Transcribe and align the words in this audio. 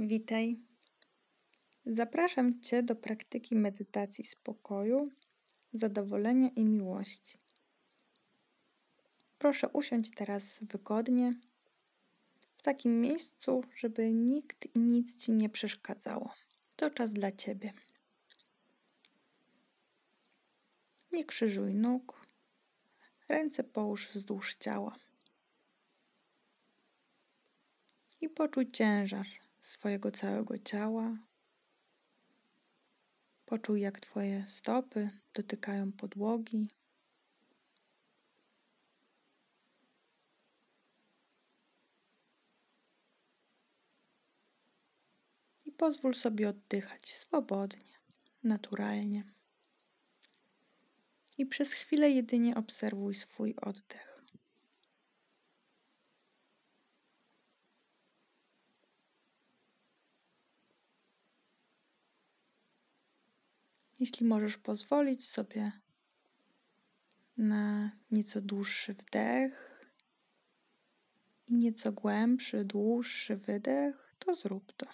Witaj. 0.00 0.58
Zapraszam 1.86 2.60
Cię 2.60 2.82
do 2.82 2.96
praktyki 2.96 3.54
medytacji 3.56 4.24
spokoju, 4.24 5.10
zadowolenia 5.72 6.48
i 6.48 6.64
miłości. 6.64 7.38
Proszę 9.38 9.68
usiąść 9.68 10.10
teraz 10.14 10.58
wygodnie, 10.62 11.32
w 12.56 12.62
takim 12.62 13.00
miejscu, 13.00 13.64
żeby 13.76 14.12
nikt 14.12 14.76
i 14.76 14.78
nic 14.78 15.16
Ci 15.16 15.32
nie 15.32 15.48
przeszkadzało. 15.48 16.34
To 16.76 16.90
czas 16.90 17.12
dla 17.12 17.32
Ciebie. 17.32 17.72
Nie 21.12 21.24
krzyżuj 21.24 21.74
nóg, 21.74 22.26
ręce 23.28 23.64
połóż 23.64 24.08
wzdłuż 24.08 24.54
ciała. 24.54 24.96
I 28.20 28.28
poczuj 28.28 28.70
ciężar 28.70 29.26
swojego 29.60 30.10
całego 30.10 30.58
ciała. 30.58 31.18
Poczuj, 33.46 33.80
jak 33.80 34.00
Twoje 34.00 34.44
stopy 34.48 35.10
dotykają 35.34 35.92
podłogi. 35.92 36.68
I 45.64 45.72
pozwól 45.72 46.14
sobie 46.14 46.48
oddychać 46.48 47.14
swobodnie, 47.14 47.98
naturalnie. 48.42 49.24
I 51.38 51.46
przez 51.46 51.72
chwilę 51.72 52.10
jedynie 52.10 52.56
obserwuj 52.56 53.14
swój 53.14 53.54
oddech. 53.56 54.17
Jeśli 64.00 64.26
możesz 64.26 64.58
pozwolić 64.58 65.28
sobie 65.28 65.72
na 67.36 67.92
nieco 68.10 68.40
dłuższy 68.40 68.94
wdech 68.94 69.84
i 71.46 71.54
nieco 71.54 71.92
głębszy, 71.92 72.64
dłuższy 72.64 73.36
wydech, 73.36 74.14
to 74.18 74.34
zrób 74.34 74.72
to. 74.72 74.86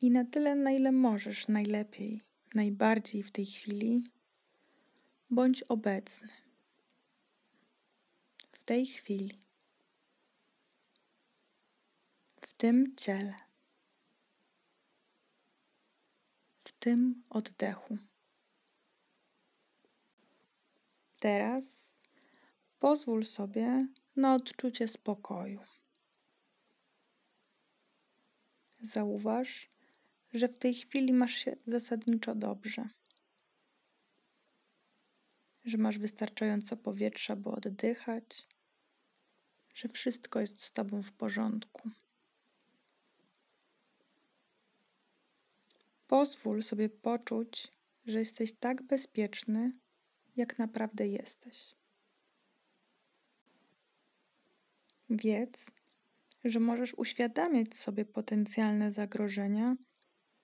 I 0.00 0.10
na 0.10 0.24
tyle, 0.24 0.54
na 0.54 0.70
ile 0.70 0.92
możesz, 0.92 1.48
najlepiej, 1.48 2.20
najbardziej 2.54 3.22
w 3.22 3.30
tej 3.30 3.46
chwili, 3.46 4.10
bądź 5.30 5.62
obecny. 5.62 6.28
W 8.52 8.62
tej 8.62 8.86
chwili. 8.86 9.38
W 12.40 12.56
tym 12.56 12.96
ciele. 12.96 13.49
Tym 16.80 17.22
oddechu. 17.30 17.98
Teraz 21.20 21.94
pozwól 22.78 23.24
sobie 23.24 23.86
na 24.16 24.34
odczucie 24.34 24.88
spokoju. 24.88 25.60
Zauważ, 28.80 29.70
że 30.32 30.48
w 30.48 30.58
tej 30.58 30.74
chwili 30.74 31.12
masz 31.12 31.34
się 31.34 31.56
zasadniczo 31.66 32.34
dobrze, 32.34 32.88
że 35.64 35.78
masz 35.78 35.98
wystarczająco 35.98 36.76
powietrza, 36.76 37.36
by 37.36 37.50
oddychać, 37.50 38.48
że 39.74 39.88
wszystko 39.88 40.40
jest 40.40 40.62
z 40.62 40.72
Tobą 40.72 41.02
w 41.02 41.12
porządku. 41.12 41.90
Pozwól 46.10 46.62
sobie 46.62 46.88
poczuć, 46.88 47.72
że 48.06 48.18
jesteś 48.18 48.52
tak 48.52 48.82
bezpieczny, 48.82 49.72
jak 50.36 50.58
naprawdę 50.58 51.06
jesteś. 51.06 51.74
Wiedz, 55.10 55.70
że 56.44 56.60
możesz 56.60 56.94
uświadamiać 56.94 57.74
sobie 57.74 58.04
potencjalne 58.04 58.92
zagrożenia, 58.92 59.76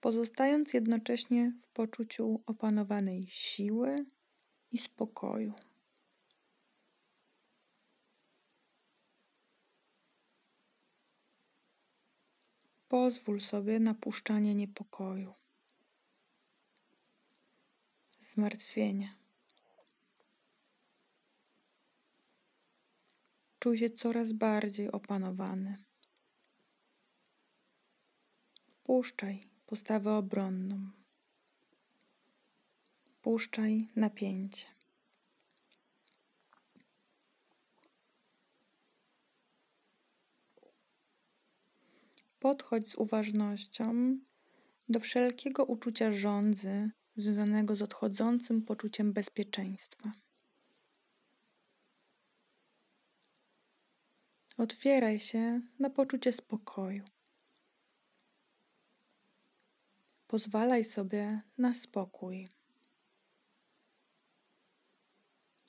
pozostając 0.00 0.74
jednocześnie 0.74 1.52
w 1.62 1.68
poczuciu 1.68 2.42
opanowanej 2.46 3.26
siły 3.28 3.96
i 4.70 4.78
spokoju. 4.78 5.52
Pozwól 12.88 13.40
sobie 13.40 13.80
na 13.80 13.94
puszczanie 13.94 14.54
niepokoju 14.54 15.34
zmartwienia. 18.34 19.14
Czuj 23.58 23.78
się 23.78 23.90
coraz 23.90 24.32
bardziej 24.32 24.92
opanowany. 24.92 25.76
Puszczaj 28.82 29.50
postawę 29.66 30.12
obronną. 30.12 30.90
Puszczaj 33.22 33.88
napięcie. 33.96 34.66
Podchodź 42.38 42.88
z 42.88 42.94
uważnością 42.94 44.18
do 44.88 45.00
wszelkiego 45.00 45.64
uczucia 45.64 46.12
żądzy 46.12 46.90
związanego 47.16 47.76
z 47.76 47.82
odchodzącym 47.82 48.62
poczuciem 48.62 49.12
bezpieczeństwa. 49.12 50.12
Otwieraj 54.58 55.20
się 55.20 55.60
na 55.78 55.90
poczucie 55.90 56.32
spokoju. 56.32 57.04
Pozwalaj 60.26 60.84
sobie 60.84 61.40
na 61.58 61.74
spokój. 61.74 62.48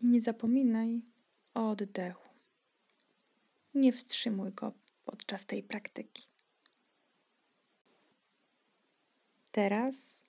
I 0.00 0.06
nie 0.06 0.20
zapominaj 0.20 1.02
o 1.54 1.70
oddechu. 1.70 2.28
Nie 3.74 3.92
wstrzymuj 3.92 4.52
go 4.52 4.72
podczas 5.04 5.46
tej 5.46 5.62
praktyki. 5.62 6.26
Teraz 9.52 10.25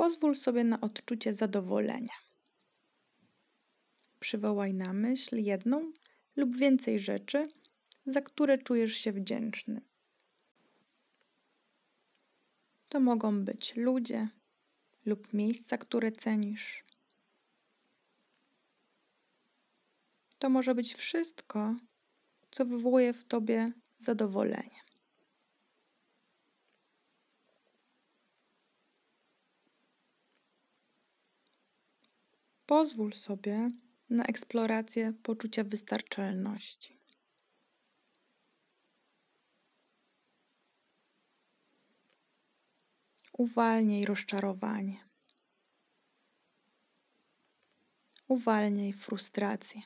Pozwól 0.00 0.36
sobie 0.36 0.64
na 0.64 0.80
odczucie 0.80 1.34
zadowolenia. 1.34 2.14
Przywołaj 4.20 4.74
na 4.74 4.92
myśl 4.92 5.36
jedną 5.36 5.92
lub 6.36 6.56
więcej 6.56 7.00
rzeczy, 7.00 7.42
za 8.06 8.20
które 8.20 8.58
czujesz 8.58 8.92
się 8.92 9.12
wdzięczny. 9.12 9.80
To 12.88 13.00
mogą 13.00 13.44
być 13.44 13.76
ludzie 13.76 14.28
lub 15.04 15.32
miejsca, 15.32 15.78
które 15.78 16.12
cenisz. 16.12 16.84
To 20.38 20.50
może 20.50 20.74
być 20.74 20.94
wszystko, 20.94 21.76
co 22.50 22.64
wywołuje 22.64 23.12
w 23.12 23.24
tobie 23.24 23.72
zadowolenie. 23.98 24.89
Pozwól 32.70 33.12
sobie 33.12 33.70
na 34.10 34.24
eksplorację 34.24 35.12
poczucia 35.22 35.64
wystarczalności. 35.64 36.98
Uwalnij 43.32 44.04
rozczarowanie. 44.04 45.08
Uwalnij 48.28 48.92
frustrację. 48.92 49.82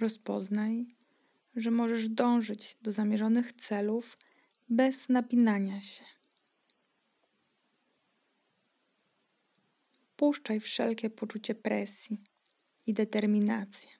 Rozpoznaj, 0.00 0.86
że 1.54 1.70
możesz 1.70 2.08
dążyć 2.08 2.76
do 2.82 2.92
zamierzonych 2.92 3.52
celów 3.52 4.18
bez 4.68 5.08
napinania 5.08 5.80
się. 5.80 6.15
Puszczaj 10.16 10.60
wszelkie 10.60 11.10
poczucie 11.10 11.54
presji 11.54 12.22
i 12.86 12.94
determinację. 12.94 13.90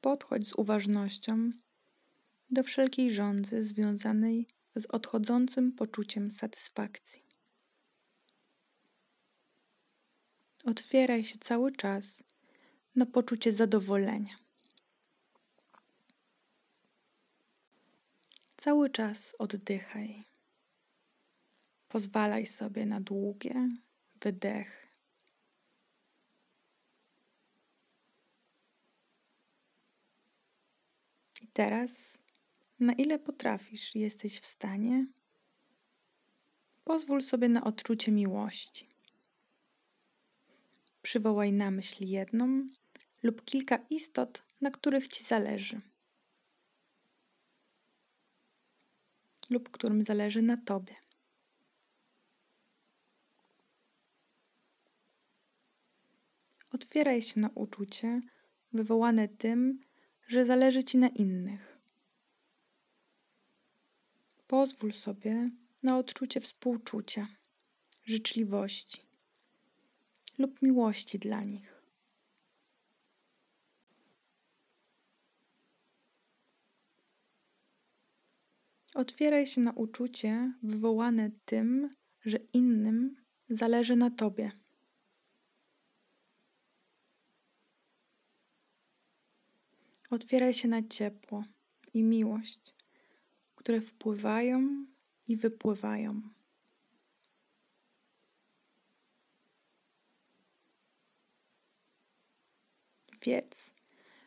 Podchodź 0.00 0.48
z 0.48 0.52
uważnością 0.52 1.50
do 2.50 2.62
wszelkiej 2.62 3.14
żądzy 3.14 3.64
związanej 3.64 4.46
z 4.76 4.86
odchodzącym 4.86 5.72
poczuciem 5.72 6.30
satysfakcji. 6.30 7.22
Otwieraj 10.64 11.24
się 11.24 11.38
cały 11.38 11.72
czas 11.72 12.22
na 12.96 13.06
poczucie 13.06 13.52
zadowolenia. 13.52 14.45
Cały 18.56 18.90
czas 18.90 19.34
oddychaj. 19.38 20.24
Pozwalaj 21.88 22.46
sobie 22.46 22.86
na 22.86 23.00
długie 23.00 23.68
wydechy. 24.20 24.86
I 31.42 31.46
teraz, 31.46 32.18
na 32.80 32.92
ile 32.92 33.18
potrafisz, 33.18 33.94
jesteś 33.94 34.40
w 34.40 34.46
stanie, 34.46 35.06
pozwól 36.84 37.22
sobie 37.22 37.48
na 37.48 37.64
odczucie 37.64 38.12
miłości. 38.12 38.88
Przywołaj 41.02 41.52
na 41.52 41.70
myśl 41.70 42.04
jedną 42.04 42.66
lub 43.22 43.44
kilka 43.44 43.78
istot, 43.90 44.42
na 44.60 44.70
których 44.70 45.08
ci 45.08 45.24
zależy, 45.24 45.80
lub 49.50 49.70
którym 49.70 50.02
zależy 50.02 50.42
na 50.42 50.56
tobie. 50.56 50.94
Otwieraj 56.72 57.22
się 57.22 57.40
na 57.40 57.50
uczucie 57.54 58.20
wywołane 58.72 59.28
tym, 59.28 59.80
że 60.26 60.44
zależy 60.44 60.84
ci 60.84 60.98
na 60.98 61.08
innych. 61.08 61.78
Pozwól 64.46 64.92
sobie 64.92 65.48
na 65.82 65.98
odczucie 65.98 66.40
współczucia, 66.40 67.28
życzliwości 68.04 69.02
lub 70.38 70.62
miłości 70.62 71.18
dla 71.18 71.42
nich. 71.42 71.75
Otwieraj 78.96 79.46
się 79.46 79.60
na 79.60 79.72
uczucie 79.72 80.52
wywołane 80.62 81.30
tym, 81.44 81.96
że 82.24 82.38
innym 82.52 83.16
zależy 83.48 83.96
na 83.96 84.10
tobie. 84.10 84.52
Otwieraj 90.10 90.54
się 90.54 90.68
na 90.68 90.82
ciepło 90.82 91.44
i 91.94 92.02
miłość, 92.02 92.74
które 93.56 93.80
wpływają 93.80 94.86
i 95.28 95.36
wypływają. 95.36 96.22
Wiedz, 103.22 103.74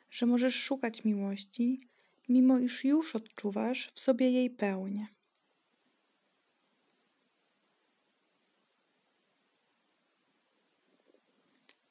że 0.09 0.25
możesz 0.25 0.55
szukać 0.55 1.03
miłości, 1.03 1.89
mimo 2.29 2.59
iż 2.59 2.85
już 2.85 3.15
odczuwasz 3.15 3.91
w 3.93 3.99
sobie 3.99 4.29
jej 4.29 4.49
pełnię. 4.49 5.07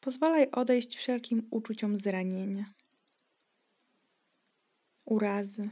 Pozwalaj 0.01 0.51
odejść 0.51 0.97
wszelkim 0.97 1.47
uczuciom 1.51 1.99
zranienia 1.99 2.79
urazy 5.09 5.71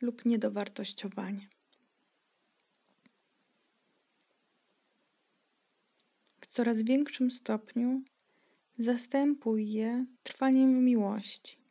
lub 0.00 0.24
niedowartościowania. 0.24 1.48
W 6.40 6.46
coraz 6.46 6.82
większym 6.82 7.30
stopniu 7.30 8.02
zastępuj 8.78 9.72
je 9.72 10.06
trwaniem 10.22 10.80
w 10.80 10.82
miłości. 10.82 11.65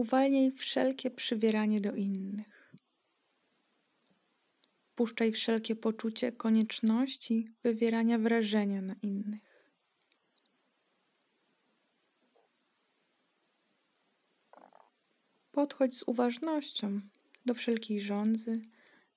Uwalniaj 0.00 0.50
wszelkie 0.50 1.10
przywieranie 1.10 1.80
do 1.80 1.94
innych. 1.94 2.74
Puszczaj 4.94 5.32
wszelkie 5.32 5.76
poczucie 5.76 6.32
konieczności 6.32 7.48
wywierania 7.62 8.18
wrażenia 8.18 8.82
na 8.82 8.94
innych. 9.02 9.72
Podchodź 15.52 15.96
z 15.96 16.02
uważnością 16.06 17.00
do 17.46 17.54
wszelkiej 17.54 18.00
żądzy 18.00 18.62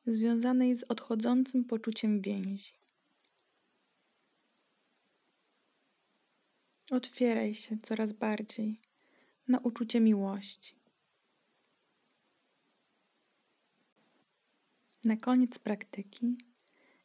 związanej 0.05 0.75
z 0.75 0.83
odchodzącym 0.83 1.65
poczuciem 1.65 2.21
więzi. 2.21 2.73
Otwieraj 6.91 7.55
się 7.55 7.77
coraz 7.77 8.13
bardziej 8.13 8.92
na 9.47 9.59
uczucie 9.59 9.99
miłości. 9.99 10.75
Na 15.05 15.17
koniec 15.17 15.59
praktyki 15.59 16.37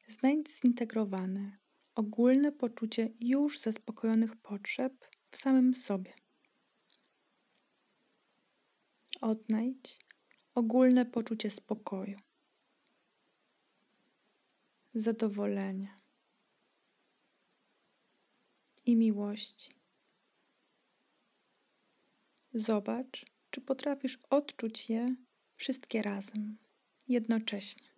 znajdź 0.09 0.61
zintegrowane, 0.61 1.59
ogólne 1.95 2.53
poczucie 2.53 3.11
już 3.21 3.59
zaspokojonych 3.59 4.37
potrzeb 4.37 5.09
w 5.31 5.37
samym 5.37 5.75
sobie. 5.75 6.15
Odnajdź 9.21 9.99
ogólne 10.55 11.07
poczucie 11.07 11.51
spokoju, 11.51 12.19
zadowolenia 14.95 15.97
i 18.87 18.97
miłości. 18.97 19.78
Zobacz, 22.59 23.25
czy 23.51 23.61
potrafisz 23.61 24.19
odczuć 24.31 24.91
je 24.91 25.07
wszystkie 25.57 26.03
razem, 26.03 26.59
jednocześnie. 27.09 27.89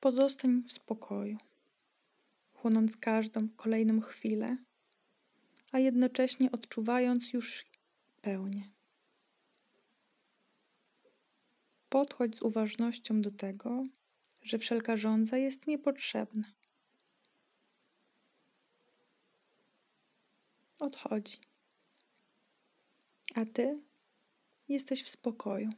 Pozostań 0.00 0.62
w 0.62 0.72
spokoju, 0.72 1.38
chłonąc 2.52 2.96
każdą 2.96 3.48
kolejną 3.56 4.00
chwilę, 4.00 4.56
a 5.72 5.78
jednocześnie 5.78 6.52
odczuwając 6.52 7.32
już 7.32 7.66
pełnię. 8.22 8.70
Podchodź 11.88 12.36
z 12.36 12.42
uważnością 12.42 13.20
do 13.20 13.30
tego, 13.30 13.84
że 14.42 14.58
wszelka 14.58 14.96
żądza 14.96 15.36
jest 15.36 15.66
niepotrzebna. 15.66 16.59
Odchodzi, 20.80 21.38
a 23.34 23.44
ty 23.44 23.80
jesteś 24.68 25.02
w 25.02 25.08
spokoju. 25.08 25.70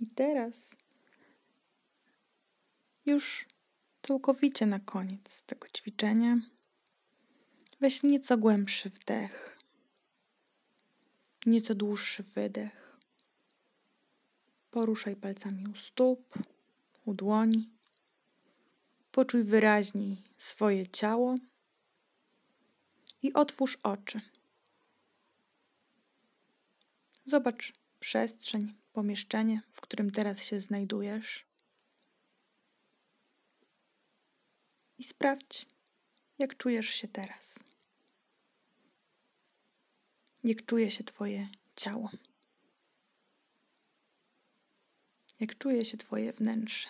I 0.00 0.06
teraz 0.06 0.76
już 3.06 3.46
całkowicie 4.02 4.66
na 4.66 4.80
koniec 4.80 5.42
tego 5.42 5.68
ćwiczenia 5.68 6.40
weź 7.80 8.02
nieco 8.02 8.38
głębszy 8.38 8.90
wdech, 8.90 9.58
nieco 11.46 11.74
dłuższy 11.74 12.22
wydech. 12.22 12.98
Poruszaj 14.70 15.16
palcami 15.16 15.66
u 15.68 15.74
stóp, 15.74 16.38
u 17.04 17.14
dłoni. 17.14 17.75
Poczuj 19.16 19.44
wyraźniej 19.44 20.22
swoje 20.36 20.86
ciało 20.86 21.34
i 23.22 23.32
otwórz 23.32 23.78
oczy. 23.82 24.20
Zobacz 27.24 27.72
przestrzeń, 28.00 28.74
pomieszczenie, 28.92 29.60
w 29.72 29.80
którym 29.80 30.10
teraz 30.10 30.42
się 30.42 30.60
znajdujesz. 30.60 31.46
I 34.98 35.04
sprawdź, 35.04 35.66
jak 36.38 36.56
czujesz 36.56 36.88
się 36.88 37.08
teraz. 37.08 37.64
Jak 40.44 40.66
czuje 40.66 40.90
się 40.90 41.04
Twoje 41.04 41.48
ciało. 41.76 42.10
Jak 45.40 45.58
czuje 45.58 45.84
się 45.84 45.96
Twoje 45.96 46.32
wnętrze. 46.32 46.88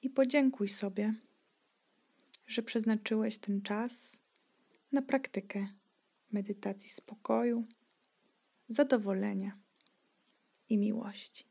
podziękuj 0.11 0.67
sobie, 0.67 1.13
że 2.47 2.63
przeznaczyłeś 2.63 3.37
ten 3.37 3.61
czas 3.61 4.21
na 4.91 5.01
praktykę 5.01 5.67
medytacji 6.31 6.89
spokoju 6.89 7.67
zadowolenia 8.69 9.59
i 10.69 10.77
miłości. 10.77 11.50